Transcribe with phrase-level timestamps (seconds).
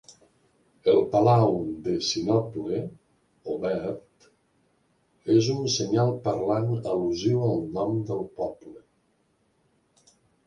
[0.91, 1.51] El palau
[1.87, 2.79] de sinople,
[3.55, 4.25] o verd,
[5.35, 8.77] és un senyal parlant al·lusiu al nom del poble.